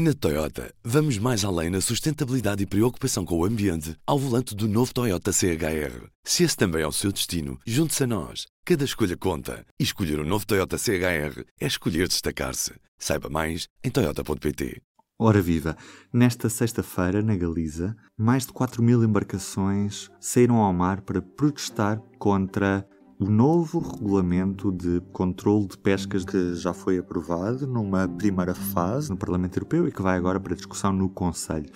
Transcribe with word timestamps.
Na 0.00 0.14
Toyota, 0.14 0.72
vamos 0.84 1.18
mais 1.18 1.44
além 1.44 1.70
na 1.70 1.80
sustentabilidade 1.80 2.62
e 2.62 2.66
preocupação 2.66 3.24
com 3.24 3.36
o 3.36 3.44
ambiente 3.44 3.96
ao 4.06 4.16
volante 4.16 4.54
do 4.54 4.68
novo 4.68 4.94
Toyota 4.94 5.32
CHR. 5.32 6.06
Se 6.22 6.44
esse 6.44 6.56
também 6.56 6.82
é 6.82 6.86
o 6.86 6.92
seu 6.92 7.10
destino, 7.10 7.58
junte-se 7.66 8.04
a 8.04 8.06
nós. 8.06 8.46
Cada 8.64 8.84
escolha 8.84 9.16
conta. 9.16 9.66
E 9.76 9.82
escolher 9.82 10.20
o 10.20 10.22
um 10.22 10.24
novo 10.24 10.46
Toyota 10.46 10.78
CHR 10.78 11.42
é 11.60 11.66
escolher 11.66 12.06
destacar-se. 12.06 12.74
Saiba 12.96 13.28
mais 13.28 13.66
em 13.82 13.90
Toyota.pt. 13.90 14.80
Ora 15.18 15.42
viva! 15.42 15.76
Nesta 16.12 16.48
sexta-feira, 16.48 17.20
na 17.20 17.34
Galiza, 17.34 17.96
mais 18.16 18.46
de 18.46 18.52
4 18.52 18.80
mil 18.80 19.02
embarcações 19.02 20.08
saíram 20.20 20.58
ao 20.58 20.72
mar 20.72 21.00
para 21.00 21.20
protestar 21.20 22.00
contra 22.20 22.86
o 23.20 23.28
novo 23.28 23.80
regulamento 23.80 24.70
de 24.70 25.00
controle 25.12 25.66
de 25.66 25.76
pescas 25.76 26.24
que 26.24 26.54
já 26.54 26.72
foi 26.72 26.98
aprovado 26.98 27.66
numa 27.66 28.06
primeira 28.06 28.54
fase 28.54 29.10
no 29.10 29.16
Parlamento 29.16 29.56
Europeu 29.56 29.88
e 29.88 29.92
que 29.92 30.00
vai 30.00 30.16
agora 30.16 30.38
para 30.38 30.54
discussão 30.54 30.92
no 30.92 31.08
Conselho. 31.08 31.68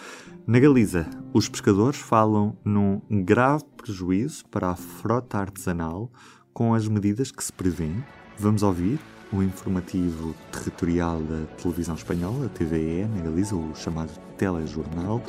Na 0.46 0.60
Galiza, 0.60 1.08
os 1.32 1.48
pescadores 1.48 1.98
falam 1.98 2.56
num 2.64 3.00
grave 3.24 3.64
prejuízo 3.76 4.44
para 4.46 4.70
a 4.70 4.76
frota 4.76 5.38
artesanal 5.38 6.10
com 6.52 6.74
as 6.74 6.86
medidas 6.86 7.32
que 7.32 7.42
se 7.42 7.52
prevêem. 7.52 8.04
Vamos 8.38 8.62
ouvir 8.62 9.00
o 9.32 9.42
informativo 9.42 10.34
territorial 10.52 11.20
da 11.22 11.46
televisão 11.60 11.96
espanhola, 11.96 12.46
a 12.46 12.48
TVE, 12.50 13.04
na 13.06 13.20
Galiza, 13.22 13.56
o 13.56 13.74
chamado 13.74 14.12
telejornal. 14.36 15.20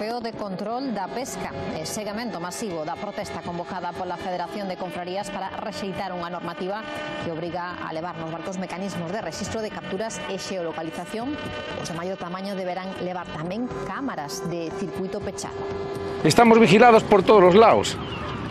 Europeo 0.00 0.32
de 0.32 0.32
Control 0.32 0.94
da 0.94 1.08
Pesca 1.12 1.52
e 1.76 1.84
seguimento 1.84 2.40
masivo 2.40 2.88
da 2.88 2.96
protesta 2.96 3.44
convocada 3.44 3.92
pola 3.92 4.16
Federación 4.16 4.64
de 4.64 4.80
Confrarías 4.80 5.28
para 5.28 5.52
rexeitar 5.60 6.16
unha 6.16 6.32
normativa 6.32 6.80
que 7.20 7.28
obriga 7.28 7.76
a 7.76 7.92
levar 7.92 8.16
nos 8.16 8.32
barcos 8.32 8.56
mecanismos 8.56 9.12
de 9.12 9.20
registro 9.20 9.60
de 9.60 9.68
capturas 9.68 10.16
e 10.32 10.40
xeolocalización. 10.40 11.36
Os 11.84 11.92
de 11.92 11.98
maior 12.00 12.16
tamaño 12.16 12.56
deberán 12.56 12.88
levar 13.04 13.28
tamén 13.28 13.68
cámaras 13.84 14.40
de 14.48 14.72
circuito 14.80 15.20
pechado. 15.20 15.60
Estamos 16.24 16.56
vigilados 16.56 17.04
por 17.04 17.20
todos 17.20 17.52
os 17.52 17.56
lados. 17.60 17.92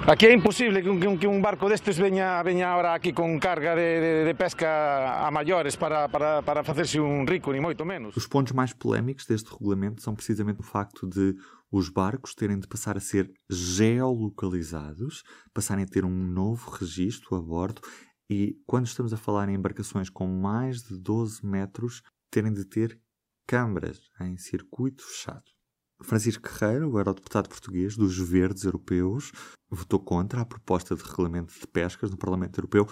Aquí 0.09 0.25
é 0.25 0.33
imposible 0.33 0.81
que 0.81 0.89
un, 0.89 1.19
que 1.19 1.27
barco 1.39 1.69
destes 1.69 1.99
veña 1.99 2.41
ahora 2.41 2.95
aquí 2.95 3.13
con 3.13 3.37
carga 3.37 3.75
de, 3.75 4.01
de, 4.01 4.25
de 4.25 4.33
pesca 4.33 5.21
a 5.21 5.29
maiores 5.29 5.77
para, 5.77 6.09
para, 6.09 6.41
para 6.41 6.63
un 6.97 7.27
rico, 7.27 7.53
ni 7.53 7.59
moito 7.59 7.85
menos. 7.85 8.17
Os 8.17 8.25
pontos 8.25 8.53
mais 8.53 8.73
polémicos 8.73 9.27
deste 9.27 9.51
regulamento 9.51 10.01
são 10.01 10.15
precisamente 10.15 10.61
o 10.61 10.63
facto 10.63 11.07
de 11.07 11.35
os 11.71 11.89
barcos 11.89 12.33
terem 12.33 12.59
de 12.59 12.67
passar 12.67 12.97
a 12.97 12.99
ser 12.99 13.31
geolocalizados, 13.47 15.21
passarem 15.53 15.85
a 15.85 15.87
ter 15.87 16.03
um 16.03 16.25
novo 16.25 16.71
registro 16.71 17.35
a 17.35 17.41
bordo 17.41 17.79
e, 18.27 18.55
quando 18.65 18.87
estamos 18.87 19.13
a 19.13 19.17
falar 19.17 19.47
em 19.47 19.53
embarcações 19.53 20.09
com 20.09 20.25
mais 20.25 20.81
de 20.81 20.97
12 20.97 21.45
metros, 21.45 22.01
terem 22.31 22.51
de 22.51 22.65
ter 22.65 22.99
câmaras 23.45 24.01
em 24.19 24.37
circuito 24.37 25.03
fechado. 25.03 25.58
Francisco 26.03 26.43
Guerreiro, 26.47 26.91
o 26.91 26.99
eurodeputado 26.99 27.49
português 27.49 27.97
dos 27.97 28.17
Verdes 28.17 28.63
Europeus, 28.63 29.31
votou 29.69 29.99
contra 29.99 30.41
a 30.41 30.45
proposta 30.45 30.95
de 30.95 31.03
regulamento 31.03 31.53
de 31.53 31.67
pescas 31.67 32.09
no 32.09 32.17
Parlamento 32.17 32.59
Europeu, 32.59 32.85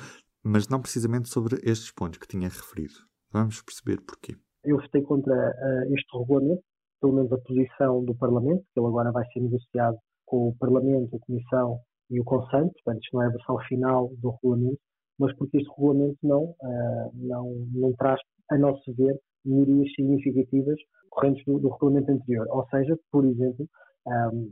mas 0.44 0.68
não 0.68 0.82
precisamente 0.82 1.30
sobre 1.30 1.56
estes 1.64 1.92
pontos 1.92 2.20
que 2.20 2.28
tinha 2.28 2.48
referido. 2.48 2.96
Vamos 3.32 3.62
perceber 3.62 4.02
porquê. 4.02 4.36
Eu 4.64 4.78
votei 4.78 5.02
contra 5.02 5.34
uh, 5.34 5.94
este 5.94 6.18
regulamento, 6.18 6.64
pelo 7.02 7.14
menos 7.14 7.32
a 7.32 7.38
posição 7.38 8.04
do 8.04 8.16
Parlamento, 8.16 8.64
que 8.74 8.80
ele 8.80 8.88
agora 8.88 9.12
vai 9.12 9.26
ser 9.32 9.40
negociado 9.40 9.98
com 10.26 10.50
o 10.50 10.56
Parlamento, 10.58 11.16
a 11.16 11.20
Comissão 11.20 11.80
e 12.10 12.20
o 12.20 12.24
Conselho, 12.24 12.72
portanto, 12.72 13.04
isto 13.04 13.16
não 13.16 13.24
é 13.24 13.28
a 13.28 13.32
versão 13.32 13.58
final 13.68 14.10
do 14.18 14.32
regulamento, 14.32 14.80
mas 15.20 15.36
porque 15.38 15.58
este 15.58 15.70
regulamento 15.70 16.18
não, 16.24 16.44
uh, 16.44 17.12
não, 17.14 17.54
não 17.74 17.94
traz, 17.94 18.20
a 18.52 18.58
nosso 18.58 18.94
ver, 18.94 19.18
melhorias 19.48 19.92
significativas 19.96 20.78
correntes 21.10 21.44
do, 21.46 21.60
do, 21.60 21.70
regulamento 21.70 22.12
anterior. 22.12 22.48
Ou 22.50 22.68
seja, 22.70 22.98
por 23.12 23.26
exemplo, 23.26 23.68
um, 24.06 24.50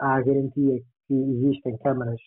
há 0.00 0.16
a 0.16 0.22
garantia 0.22 0.80
que 1.06 1.14
existem 1.14 1.76
câmaras 1.78 2.20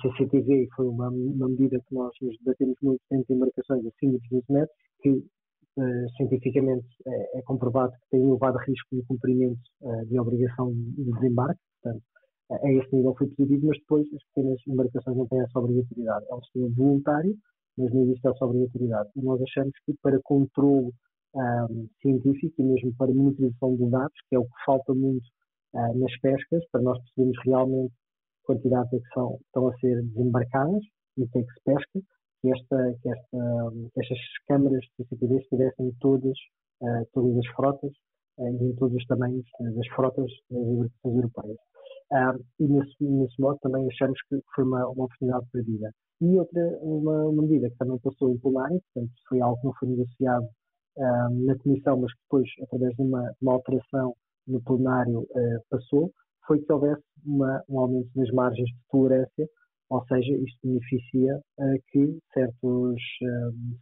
CCTV, 0.00 0.64
e 0.64 0.68
foi 0.74 0.86
uma, 0.86 1.08
uma, 1.10 1.48
medida 1.48 1.78
que 1.86 1.94
nós 1.94 2.10
nos 2.22 2.36
debatemos 2.38 2.76
muito 2.82 3.00
dentro 3.10 3.26
de 3.26 3.34
embarcações 3.34 3.84
acima 3.86 4.12
dos 4.12 4.28
12 4.30 4.44
metros, 4.48 4.76
que 5.02 5.10
uh, 5.10 6.10
cientificamente 6.16 6.86
é, 7.06 7.38
é, 7.38 7.42
comprovado 7.42 7.92
que 7.92 8.10
tem 8.10 8.22
elevado 8.22 8.56
risco 8.58 8.96
de 8.96 9.02
cumprimento 9.02 9.60
uh, 9.82 10.06
de 10.06 10.18
obrigação 10.18 10.72
de 10.72 11.04
desembarque, 11.04 11.60
portanto, 11.82 12.02
a 12.50 12.72
esse 12.72 12.94
nível 12.94 13.14
foi 13.16 13.26
positivo, 13.28 13.66
mas 13.66 13.78
depois 13.78 14.06
as 14.14 14.22
pequenas 14.28 14.60
embarcações 14.68 15.16
não 15.16 15.26
têm 15.26 15.40
essa 15.40 15.58
obrigatoriedade. 15.58 16.26
É 16.30 16.34
um 16.34 16.42
sistema 16.42 16.68
voluntário, 16.76 17.34
mas 17.76 17.92
não 17.92 18.02
existe 18.02 18.28
essa 18.28 18.44
obrigatoriedade. 18.44 19.10
E 19.16 19.22
nós 19.22 19.40
achamos 19.42 19.72
que 19.84 19.94
para 20.02 20.20
controle 20.22 20.92
um, 21.34 21.88
científico 22.00 22.54
e 22.58 22.64
mesmo 22.64 22.94
para 22.96 23.12
monitorização 23.12 23.76
de 23.76 23.90
dados, 23.90 24.16
que 24.28 24.36
é 24.36 24.38
o 24.38 24.44
que 24.44 24.64
falta 24.64 24.94
muito 24.94 25.26
uh, 25.74 25.98
nas 25.98 26.16
pescas, 26.20 26.64
para 26.70 26.82
nós 26.82 26.98
percebermos 27.02 27.38
realmente 27.44 27.94
quantidades 28.44 28.92
é 28.92 28.98
que 28.98 29.08
são, 29.14 29.38
estão 29.46 29.68
a 29.68 29.78
ser 29.78 30.02
desembarcadas 30.02 30.82
e 31.16 31.26
que 31.26 31.38
é 31.38 31.42
que 31.42 31.52
se 31.52 31.60
pesca, 31.64 32.00
que, 32.40 32.52
esta, 32.52 32.94
que, 33.02 33.08
esta, 33.08 33.72
que 33.92 34.00
estas 34.00 34.18
câmaras 34.46 34.80
de 34.80 35.04
CCTV 35.04 35.36
estivessem 35.38 35.92
todas, 36.00 36.36
uh, 36.82 37.06
todas 37.12 37.38
as 37.38 37.46
frotas 37.54 37.92
uh, 38.38 38.62
e 38.62 38.70
em 38.70 38.76
todos 38.76 38.94
os 38.94 39.06
tamanhos 39.06 39.46
das 39.60 39.86
frotas 39.88 40.30
das 40.50 40.60
embarcações 40.60 41.16
europeias. 41.16 41.58
E 42.60 42.68
nesse, 42.68 43.02
nesse 43.02 43.40
modo 43.40 43.58
também 43.60 43.88
achamos 43.88 44.20
que 44.28 44.38
foi 44.54 44.62
uma, 44.62 44.86
uma 44.88 45.06
oportunidade 45.06 45.46
perdida. 45.50 45.90
E 46.20 46.38
outra, 46.38 46.78
uma, 46.80 47.24
uma 47.24 47.42
medida 47.42 47.68
que 47.70 47.76
também 47.76 47.98
passou 47.98 48.30
em 48.30 48.38
plenário, 48.38 48.80
portanto 48.92 49.12
foi 49.28 49.40
algo 49.40 49.58
que 49.58 49.66
não 49.66 49.74
foi 49.74 49.88
negociado 49.88 50.46
na 50.96 51.56
Comissão, 51.58 52.00
mas 52.00 52.12
que 52.12 52.20
depois, 52.22 52.48
através 52.62 52.94
de 52.94 53.02
uma, 53.02 53.32
uma 53.42 53.54
alteração 53.54 54.14
no 54.46 54.62
plenário, 54.62 55.20
uh, 55.20 55.60
passou, 55.70 56.12
foi 56.46 56.60
que 56.60 56.72
houvesse 56.72 57.02
uma, 57.24 57.62
um 57.68 57.80
aumento 57.80 58.10
das 58.14 58.30
margens 58.30 58.68
de 58.68 58.78
tolerância, 58.90 59.48
ou 59.90 60.04
seja, 60.06 60.32
isto 60.34 60.58
beneficia 60.62 61.36
uh, 61.36 61.82
que 61.88 62.18
certos, 62.32 63.02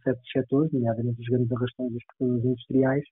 certos 0.03 0.31
setores, 0.31 0.71
nomeadamente 0.71 1.19
os 1.21 1.27
grandes 1.27 1.51
arrastões 1.51 1.91
e 1.91 1.97
os 1.97 2.05
pescadores 2.05 2.45
industriais, 2.45 3.03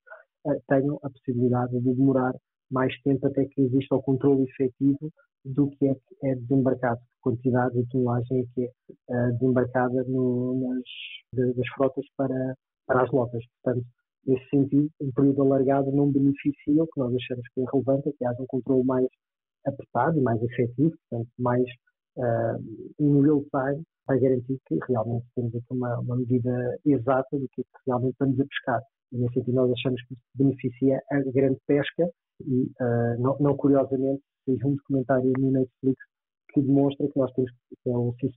tenham 0.68 1.00
a 1.04 1.10
possibilidade 1.10 1.80
de 1.80 1.94
demorar 1.94 2.34
mais 2.72 3.00
tempo 3.04 3.28
até 3.28 3.46
que 3.46 3.62
exista 3.62 3.96
o 3.96 4.02
controle 4.02 4.44
efetivo 4.44 5.12
do 5.46 5.70
que 5.70 5.88
é, 5.88 5.94
que 5.94 6.28
é 6.28 6.36
desembarcado, 6.36 7.00
quantidade 7.22 7.76
de 7.76 7.88
tonelagem 7.90 8.42
é 8.42 8.44
que 8.54 8.70
é 9.10 9.32
desembarcada 9.34 10.04
no, 10.08 10.70
nas, 11.34 11.56
das 11.56 11.68
frotas 11.76 12.06
para, 12.16 12.56
para 12.86 13.03
as 13.03 13.12
lotas. 13.12 13.44
Portanto, 13.64 13.86
nesse 14.25 14.50
sentido, 14.50 14.90
um 15.02 15.12
período 15.12 15.42
alargado 15.44 15.92
não 15.92 16.12
beneficia 16.12 16.84
o 16.84 16.88
que 16.88 17.00
nós 17.00 17.14
achamos 17.16 17.47
que 17.53 17.62
é 17.62 17.66
relevante, 17.72 18.09
é 18.09 18.12
que 18.12 18.25
haja 18.25 18.42
um 18.42 18.47
controle 18.47 18.84
mais 18.84 19.08
apertado 19.66 20.18
e 20.18 20.22
mais 20.22 20.42
efetivo, 20.42 20.94
portanto, 21.09 21.30
mais 21.38 21.64
uh, 22.18 22.59
in 23.00 23.22
real 23.22 23.44
time, 23.52 23.84
para 24.06 24.20
garantir 24.20 24.59
que 24.68 24.80
realmente 24.88 25.25
temos 25.36 25.56
aqui 25.56 25.66
uma, 25.72 26.00
uma 26.00 26.18
medida 26.18 26.80
exata 26.86 27.38
do 27.38 27.47
que, 27.53 27.62
é 27.62 27.66
realmente 27.86 28.14
estamos 28.14 28.40
a 28.40 28.46
pescar. 28.46 28.81
E 29.12 29.18
nesse 29.18 29.34
sentido, 29.36 29.56
nós 29.56 29.72
achamos 29.72 30.02
que 30.08 30.16
beneficia 30.36 31.02
a 31.12 31.20
grande 31.31 31.59
pesca 31.68 32.09
e, 32.46 32.64
uh, 32.64 33.22
não, 33.22 33.38
não, 33.40 33.56
curiosamente, 33.56 34.22
temos 34.46 34.64
um 34.64 34.75
documentário 34.75 35.31
no 35.38 35.52
Netflix 35.52 36.03
que 36.53 36.62
demonstra 36.62 37.08
que 37.08 37.20
nós 37.20 37.31
temos, 37.34 37.52
que 37.52 37.90
é 37.90 37.97
um 37.97 38.12
que 38.14 38.30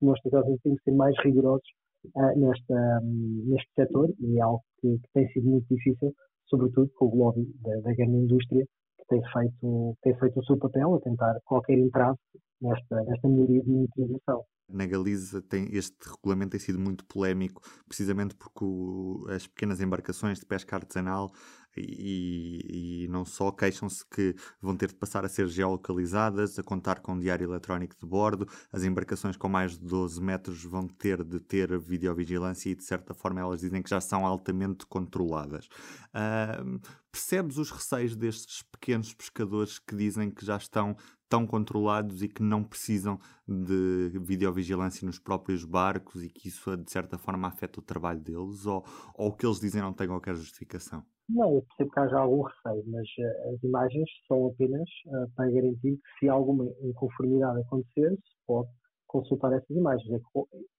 demonstra 0.00 0.30
que 0.30 0.36
nós 0.36 0.60
temos 0.62 0.78
que 0.78 0.90
ser 0.90 0.96
mais 0.96 1.14
rigorosos 1.22 1.68
uh, 2.14 2.38
nesta, 2.38 3.00
um, 3.02 3.44
neste 3.46 3.70
setor 3.74 4.12
e 4.20 4.38
é 4.38 4.42
algo 4.42 4.62
que, 4.80 4.98
que, 4.98 5.08
tem 5.14 5.28
sido 5.32 5.48
muito 5.48 5.66
difícil, 5.68 6.14
sobretudo 6.46 6.90
com 6.96 7.06
o 7.06 7.16
lobby 7.16 7.46
da, 7.62 7.74
da 7.80 7.94
grande 7.94 8.16
indústria, 8.16 8.64
que 8.98 9.04
tem 9.08 9.22
feito, 9.32 9.96
tem 10.02 10.18
feito 10.18 10.40
o 10.40 10.44
seu 10.44 10.58
papel 10.58 10.94
a 10.94 11.00
tentar 11.00 11.38
qualquer 11.44 11.78
entrave 11.78 12.18
nesta, 12.60 13.02
nesta 13.04 13.28
melhoria 13.28 13.62
de 13.62 13.70
monitorização. 13.70 14.44
Na 14.70 14.84
Galiza 14.84 15.40
tem, 15.40 15.66
este 15.72 15.96
regulamento 16.06 16.50
tem 16.50 16.60
sido 16.60 16.78
muito 16.78 17.02
polémico, 17.06 17.62
precisamente 17.86 18.34
porque 18.34 18.64
o, 18.64 19.24
as 19.30 19.46
pequenas 19.46 19.80
embarcações 19.80 20.38
de 20.38 20.44
pesca 20.44 20.76
artesanal 20.76 21.30
e, 21.78 23.04
e 23.04 23.08
não 23.08 23.24
só 23.24 23.50
queixam-se 23.50 24.04
que 24.06 24.34
vão 24.60 24.76
ter 24.76 24.88
de 24.88 24.94
passar 24.94 25.24
a 25.24 25.28
ser 25.28 25.48
geolocalizadas, 25.48 26.58
a 26.58 26.62
contar 26.62 27.00
com 27.00 27.12
um 27.12 27.18
diário 27.18 27.48
eletrónico 27.48 27.96
de 27.98 28.06
bordo, 28.06 28.46
as 28.72 28.84
embarcações 28.84 29.36
com 29.36 29.48
mais 29.48 29.78
de 29.78 29.84
12 29.86 30.20
metros 30.20 30.64
vão 30.64 30.86
ter 30.86 31.22
de 31.24 31.40
ter 31.40 31.78
videovigilância 31.78 32.70
e 32.70 32.74
de 32.74 32.84
certa 32.84 33.14
forma 33.14 33.40
elas 33.40 33.60
dizem 33.60 33.82
que 33.82 33.90
já 33.90 34.00
são 34.00 34.26
altamente 34.26 34.86
controladas. 34.86 35.68
Uh, 36.08 36.80
percebes 37.10 37.58
os 37.58 37.70
receios 37.70 38.14
destes 38.14 38.62
pequenos 38.62 39.12
pescadores 39.14 39.78
que 39.78 39.96
dizem 39.96 40.30
que 40.30 40.44
já 40.44 40.56
estão 40.56 40.96
tão 41.28 41.46
controlados 41.46 42.22
e 42.22 42.28
que 42.28 42.42
não 42.42 42.64
precisam 42.64 43.20
de 43.46 44.18
videovigilância 44.20 45.04
nos 45.06 45.18
próprios 45.18 45.64
barcos 45.64 46.22
e 46.24 46.28
que 46.28 46.48
isso 46.48 46.74
de 46.76 46.90
certa 46.90 47.18
forma 47.18 47.48
afeta 47.48 47.80
o 47.80 47.82
trabalho 47.82 48.20
deles 48.20 48.64
ou, 48.66 48.84
ou 49.14 49.28
o 49.28 49.32
que 49.32 49.46
eles 49.46 49.60
dizem 49.60 49.82
não 49.82 49.92
tem 49.92 50.08
qualquer 50.08 50.34
justificação? 50.34 51.04
Não, 51.28 51.54
eu 51.54 51.62
percebo 51.62 51.90
que 51.90 52.00
haja 52.00 52.18
algum 52.18 52.42
receio, 52.42 52.84
mas 52.86 53.06
uh, 53.18 53.54
as 53.54 53.62
imagens 53.62 54.08
são 54.26 54.46
apenas 54.46 54.88
uh, 55.06 55.30
para 55.36 55.50
garantir 55.50 55.96
que 55.96 56.18
se 56.18 56.28
alguma 56.28 56.64
inconformidade 56.82 57.60
acontecer, 57.60 58.12
se 58.12 58.46
pode 58.46 58.68
consultar 59.06 59.52
essas 59.52 59.70
imagens. 59.70 60.10
É 60.10 60.20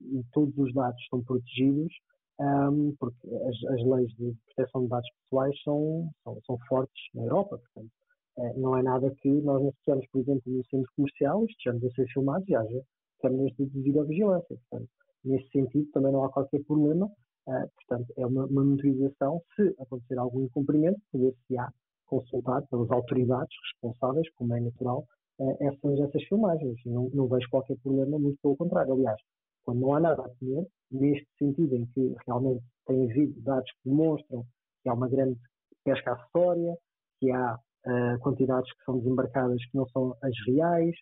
e 0.02 0.24
todos 0.34 0.58
os 0.58 0.74
dados 0.74 1.00
estão 1.02 1.24
protegidos 1.24 1.94
um, 2.40 2.96
porque 2.98 3.28
as, 3.28 3.74
as, 3.74 3.86
leis 3.86 4.10
de 4.16 4.34
proteção 4.56 4.84
de 4.84 4.88
dados 4.88 5.10
pessoais 5.24 5.62
são, 5.62 6.10
são, 6.24 6.40
são 6.46 6.58
fortes 6.70 7.04
na 7.14 7.24
Europa, 7.24 7.58
portanto, 7.58 7.92
é, 8.38 8.54
não 8.54 8.78
é 8.78 8.82
nada 8.82 9.14
que 9.22 9.30
nós 9.30 9.62
associamos, 9.62 10.08
por 10.12 10.22
exemplo, 10.22 10.44
no 10.46 10.66
centro 10.68 10.90
comercial, 10.96 11.46
estejamos 11.46 11.84
a 11.84 11.90
ser 11.92 12.08
filmados 12.14 12.48
e 12.48 12.56
haja 12.56 12.82
câmeras 13.22 13.54
de 13.58 13.66
videovigilância. 13.66 14.58
Portanto, 14.70 14.90
nesse 15.26 15.50
sentido, 15.50 15.92
também 15.92 16.14
não 16.14 16.24
há 16.24 16.30
qualquer 16.32 16.64
problema. 16.64 17.12
Uh, 17.50 17.68
portanto, 17.76 18.14
é 18.16 18.26
uma, 18.28 18.46
uma 18.46 18.64
monitorização. 18.64 19.42
Se 19.56 19.76
acontecer 19.80 20.20
algum 20.20 20.44
incumprimento, 20.44 21.02
poder-se-á 21.12 21.74
consultar 22.06 22.62
pelas 22.68 22.92
autoridades 22.92 23.56
responsáveis, 23.74 24.30
como 24.36 24.54
é 24.56 24.60
natural, 24.60 25.08
uh, 25.40 25.58
essas, 25.60 26.00
essas 26.00 26.24
filmagens. 26.26 26.78
Não, 26.86 27.10
não 27.10 27.28
vejo 27.28 27.50
qualquer 27.50 27.76
problema, 27.80 28.20
muito 28.20 28.38
pelo 28.42 28.56
contrário. 28.56 28.94
Aliás, 28.94 29.20
quando 29.64 29.80
não 29.80 29.96
há 29.96 30.00
nada 30.00 30.24
a 30.24 30.30
temer, 30.30 30.68
neste 30.92 31.28
sentido 31.40 31.76
em 31.76 31.88
que 31.88 32.16
realmente 32.28 32.64
tem 32.86 33.04
havido 33.04 33.42
dados 33.42 33.72
que 33.72 33.90
demonstram 33.90 34.46
que 34.84 34.90
há 34.90 34.94
uma 34.94 35.10
grande 35.10 35.40
pesca 35.84 36.14
acessória, 36.14 36.78
que 37.20 37.32
há 37.32 37.56
uh, 37.56 38.20
quantidades 38.20 38.72
que 38.74 38.84
são 38.84 39.00
desembarcadas 39.00 39.60
que 39.66 39.76
não 39.76 39.88
são 39.90 40.16
as 40.22 40.34
reais, 40.46 40.96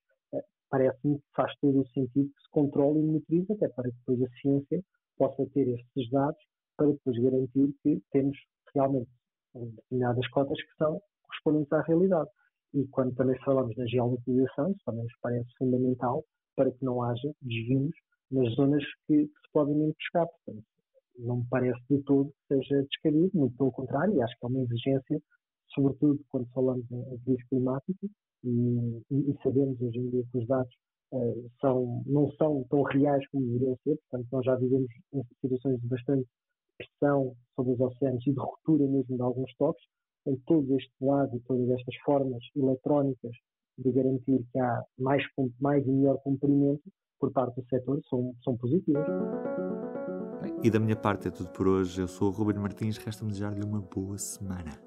parece-me 0.69 1.17
que 1.17 1.25
faz 1.35 1.53
todo 1.59 1.81
o 1.81 1.87
sentido 1.87 2.29
que 2.29 2.41
se 2.41 2.49
controle 2.51 2.99
e 2.99 3.03
monitorize, 3.03 3.51
até 3.53 3.67
para 3.69 3.89
que 3.89 3.97
depois 3.97 4.21
a 4.21 4.29
ciência 4.41 4.83
possa 5.17 5.45
ter 5.53 5.67
estes 5.67 6.09
dados 6.11 6.39
para 6.77 6.87
depois 6.87 7.17
garantir 7.21 7.73
que 7.81 8.01
temos 8.11 8.37
realmente 8.73 9.09
determinadas 9.53 10.27
cotas 10.29 10.61
que 10.61 10.75
são 10.77 11.01
correspondentes 11.23 11.73
à 11.73 11.81
realidade. 11.81 12.29
E 12.73 12.85
quando 12.87 13.15
também 13.15 13.37
falamos 13.43 13.75
da 13.75 13.85
geolocalização, 13.87 14.71
isso 14.71 14.81
também 14.85 15.03
nos 15.03 15.19
parece 15.21 15.49
fundamental 15.57 16.23
para 16.55 16.71
que 16.71 16.83
não 16.83 17.01
haja 17.01 17.31
desvios 17.41 17.95
nas 18.31 18.53
zonas 18.55 18.83
que, 19.07 19.27
que 19.27 19.27
se 19.27 19.51
podem 19.51 19.93
pescar. 19.93 20.27
Portanto, 20.27 20.65
não 21.17 21.37
me 21.37 21.45
parece 21.49 21.81
de 21.89 22.03
todo 22.03 22.29
que 22.29 22.55
seja 22.55 22.83
descabido, 22.83 23.31
muito 23.33 23.57
pelo 23.57 23.71
contrário, 23.71 24.21
acho 24.21 24.37
que 24.37 24.45
é 24.45 24.49
uma 24.49 24.61
exigência, 24.61 25.21
sobretudo 25.73 26.23
quando 26.29 26.47
falamos 26.49 26.85
em, 26.91 27.17
crise 27.19 27.43
climática, 27.49 28.07
e, 28.43 29.03
e, 29.11 29.37
sabemos 29.41 29.81
hoje 29.81 29.97
em 29.97 30.09
dia 30.11 30.23
que 30.31 30.37
os 30.37 30.47
dados 30.47 30.73
são, 31.61 32.03
não 32.05 32.31
são 32.33 32.65
tão 32.69 32.83
reais 32.83 33.25
como 33.29 33.45
deveriam 33.45 33.77
ser, 33.83 33.97
portanto, 34.09 34.27
nós 34.31 34.45
já 34.45 34.55
vivemos 34.55 34.89
em 35.13 35.23
situações 35.41 35.79
de 35.79 35.87
bastante 35.87 36.27
pressão 36.77 37.35
sobre 37.55 37.73
os 37.73 37.79
oceanos 37.79 38.25
e 38.27 38.31
de 38.31 38.39
ruptura 38.39 38.85
mesmo 38.85 39.15
de 39.15 39.21
alguns 39.21 39.53
toques, 39.55 39.83
em 40.27 40.35
todo 40.45 40.75
este 40.75 40.93
lado 41.01 41.35
e 41.35 41.39
todas 41.41 41.69
estas 41.69 41.95
formas 42.03 42.43
eletrónicas 42.55 43.31
de 43.77 43.91
garantir 43.91 44.43
que 44.51 44.59
há 44.59 44.83
mais, 44.99 45.23
mais 45.59 45.85
e 45.85 45.91
melhor 45.91 46.17
cumprimento, 46.19 46.83
por 47.19 47.31
parte 47.31 47.59
do 47.59 47.67
setor 47.67 48.01
são, 48.09 48.35
são 48.43 48.57
positivas. 48.57 49.05
E 50.63 50.69
da 50.69 50.79
minha 50.79 50.95
parte 50.95 51.27
é 51.27 51.31
tudo 51.31 51.49
por 51.49 51.67
hoje. 51.67 52.01
Eu 52.01 52.07
sou 52.07 52.29
o 52.29 52.31
Ruben 52.31 52.57
Martins, 52.57 52.97
resta-me 52.97 53.31
desejar-lhe 53.31 53.63
uma 53.63 53.81
boa 53.81 54.17
semana. 54.17 54.86